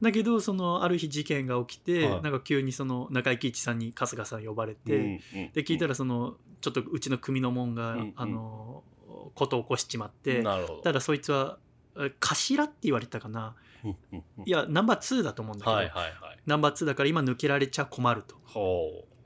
[0.00, 2.22] だけどそのある日事件が起きて、はい。
[2.22, 5.20] なんか急にその中井貴一さんに春日さん呼ばれて、うんうん
[5.52, 8.12] で聞いたらそのちょっとうちの組の門が、うんうん。
[8.16, 8.82] あの
[9.34, 10.82] ことを起こしちまってなるほど。
[10.82, 11.67] ただそいつはえ
[12.20, 13.54] 頭って言われたかな。
[14.44, 16.38] いやナンバー2だと思うんだけど、はいはいはい。
[16.46, 18.36] ナンバー2だから今抜けられちゃ困ると。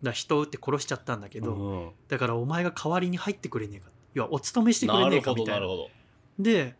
[0.03, 1.91] だ人を撃って殺しちゃったんだけうど、うん。
[2.09, 3.91] だからお前が代わりに入ってくれねえか。
[4.15, 5.61] 要はお勤めしてくれねえかみたいな。
[5.61, 5.91] どなるほど。
[6.39, 6.77] で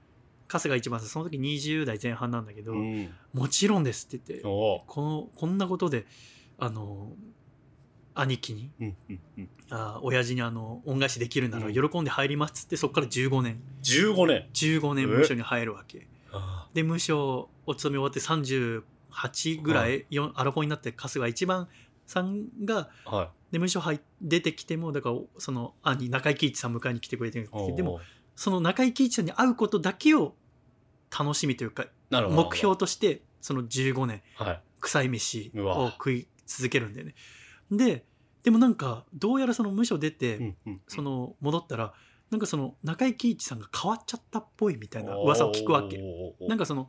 [0.49, 3.11] 春日一番さんその時20代前半なんだけど、うん。
[3.33, 6.07] もちろんですって言ってこのこんなことで
[6.59, 7.13] あの
[8.15, 8.71] 兄貴に。
[8.81, 9.49] うんうんうん。
[9.71, 11.73] あ親父にあの恩返しできるならうん。
[11.73, 13.61] 喜んで入りますっつってそこから15年。
[13.83, 14.49] 15年。
[14.53, 16.07] 15年無所に入るわけ。
[16.33, 21.69] あで無所お勤め終わって38ぐらい、よんアラフォーになって春日一番
[22.07, 23.29] さんがーはい。
[23.53, 28.01] で無所入出てきてもだからその兄中井貴一さん迎えに来てくれてるんですけどでも
[28.35, 30.35] その中井貴一さんに会うことだけを
[31.17, 34.61] 楽しみというか目標としてその15年はい。
[34.81, 37.15] 臭い飯を食い続けるんだよね
[37.77, 38.05] で
[38.43, 40.57] でもなんかどうやらその無所出て、
[40.89, 41.95] その戻ったら
[42.31, 45.99] なんかその中井貴一さんが変わっちゃったっぽいみたいな噂を聞くわけ。
[46.49, 46.89] なんかかその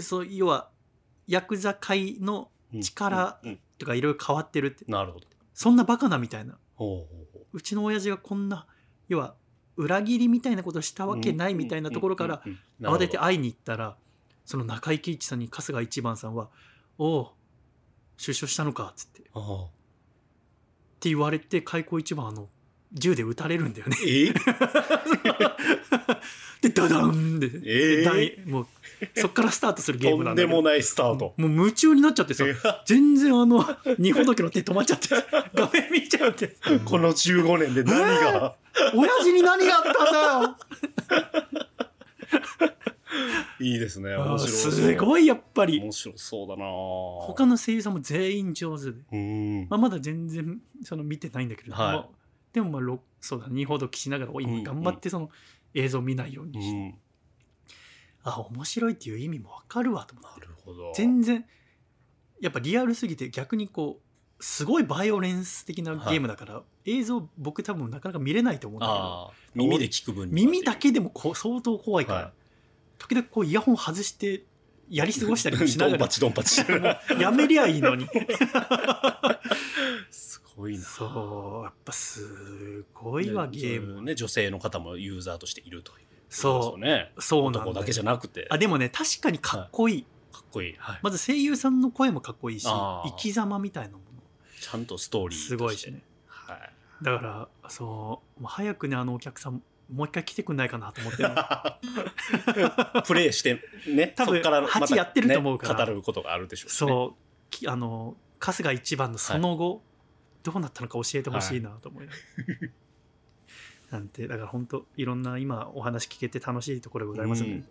[0.00, 0.70] そう要は
[1.26, 3.40] ヤクザ界の力
[3.78, 4.84] とかいろいろ変わってるって。
[4.88, 5.26] なるほど。
[5.54, 6.58] そんなバカなみたいな。
[6.74, 7.06] ほ
[7.52, 8.66] うちの親父がこんな
[9.08, 9.34] 要は
[9.76, 12.42] 裏切りみたいなことしたわけないみたいなところから
[12.80, 13.96] 慌てて会いに行ったら
[14.46, 16.48] その中井貴一さんに春日一番さんは
[16.98, 17.34] 「おお
[18.16, 19.22] 出所したのか」っつって。
[19.22, 19.24] っ
[20.98, 22.48] て言われて開口一番あの
[22.92, 23.96] 銃で撃たれるんだよね。
[24.06, 24.32] え？
[26.62, 28.02] でダダンで,、え？
[28.02, 28.66] ー大もう
[29.14, 30.54] そっからスタートするゲーとムなんんだけど。
[30.54, 31.34] でもないスタート。
[31.36, 32.44] もう夢中になっちゃってさ
[32.86, 33.62] 全然あの
[33.98, 35.08] 二ほどきの手止まっちゃって
[35.54, 38.54] 画面見ちゃってこの15年で何が？
[38.94, 41.65] 親父に何があったんだよ
[43.60, 44.14] いいですね。
[44.14, 45.80] 面白そうすごいやっぱり。
[45.80, 46.64] 面白そうだな。
[47.26, 49.66] 他の声優さんも全員上手で、うん。
[49.68, 51.92] まあ、まだ全然その見てないんだけど、はい。
[51.94, 52.08] まあ
[52.52, 55.30] でもまあろそうだ二ほどきしながら今頑張ってその
[55.74, 56.98] 映像見ないよううにして、ん。
[58.24, 60.40] あ面白いっていう意味もわかるわと思って。
[60.40, 60.92] なるほど。
[60.94, 61.44] 全然
[62.40, 69.32] やっぱリアルすぎて逆にこうすごいバイオレンス的なゲームだから、映像僕多分なかなか見れないと思うんだけど。
[69.54, 72.32] 耳で聞く分耳だけでもこう相当怖いから、は
[72.98, 74.44] 時々こうイヤホン外して
[74.88, 76.80] やり過ごしたりもしなドンがらパチドンパチしてる。
[76.80, 78.06] なやめりゃいいのに。
[80.10, 80.84] すごいな。
[80.84, 84.02] そうやっぱすごいわねゲーム。
[84.02, 87.12] ね女性の方もユーザーとしているというそうね。
[87.18, 88.46] そうなんだだけじゃなくて。
[88.50, 90.98] あでもね確かにかっこいい、かっこいい、はい。
[91.02, 94.04] まず声優さんの声もかっこいいし生き様みたいなもの
[94.60, 96.02] ちゃんとストーリーすごいしね。
[96.26, 96.72] はい。
[97.02, 99.62] だからそう早くねあのお客さん
[99.92, 101.30] もう一回来てくんないかなと思ってる
[103.06, 105.80] プレイしてね多分からまた、8やってると思うから。
[105.80, 106.78] ね語ることがあるでしょうしね。
[106.78, 107.22] そう。
[107.50, 109.82] きあの春日一番のその後、
[110.42, 113.98] どうなったのか教えてほしいなと思いながら。
[113.98, 117.66] なんてだから本当いろんな今お話聞けて楽しいところでございますので、うん。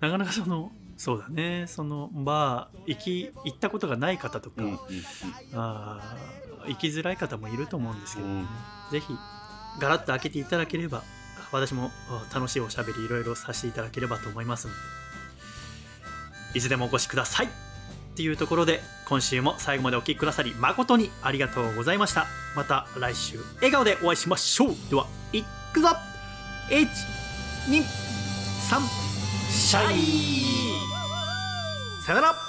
[0.00, 1.66] なかなかそのそうだね。
[1.68, 4.78] そのバー行き行ったことがない方とか、うんうん。
[5.54, 8.34] あー行きづらい方もいると思うんですけど、ね。
[8.34, 8.46] うん。
[8.90, 9.12] ぜひ
[9.78, 11.02] ガラッと開けていただければ
[11.52, 11.90] 私も
[12.34, 14.74] 楽しいおしゃべりいろいろさせていただければと思いますの
[16.52, 17.46] でいつでもお越しください。
[17.46, 17.50] っ
[18.18, 22.26] ていうところで今週も最後までお聴きくださり誠にありがとうございました。
[22.56, 24.74] また来週笑顔でお会いしましょう。
[24.90, 25.88] ではいくぞ。
[26.68, 27.78] 123
[29.50, 29.98] シャイ。
[32.04, 32.47] さよなら。